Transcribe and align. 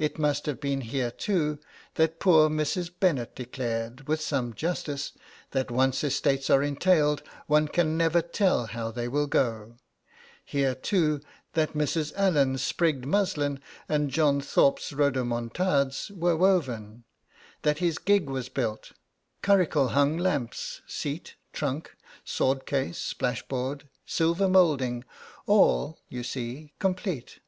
It 0.00 0.18
must 0.18 0.46
have 0.46 0.58
been 0.60 0.80
here, 0.80 1.12
too, 1.12 1.60
that 1.94 2.18
poor 2.18 2.48
Mrs. 2.50 2.90
Bennet 2.98 3.36
declared, 3.36 4.08
with 4.08 4.20
some 4.20 4.52
justice, 4.52 5.12
that 5.52 5.70
once 5.70 6.02
estates 6.02 6.50
are 6.50 6.60
entailed, 6.60 7.22
one 7.46 7.68
can 7.68 7.96
never 7.96 8.20
tell 8.20 8.66
how 8.66 8.90
they 8.90 9.06
will 9.06 9.28
go; 9.28 9.76
here, 10.44 10.74
too, 10.74 11.20
that 11.52 11.74
Mrs. 11.74 12.12
Allen's 12.16 12.62
sprigged 12.62 13.04
muslin 13.06 13.60
and 13.88 14.10
John 14.10 14.40
Thorpe's 14.40 14.90
rodomontades 14.90 16.10
were 16.10 16.36
woven; 16.36 17.04
that 17.62 17.78
his 17.78 17.98
gig 17.98 18.28
was 18.28 18.48
built, 18.48 18.90
'curricle 19.40 19.90
hung 19.90 20.18
lamps, 20.18 20.82
seat, 20.88 21.36
trunk, 21.52 21.94
sword 22.24 22.66
case, 22.66 22.98
splashboard, 22.98 23.88
silver 24.04 24.48
moulding, 24.48 25.04
all, 25.46 26.00
you 26.08 26.24
see, 26.24 26.72
complete. 26.80 27.38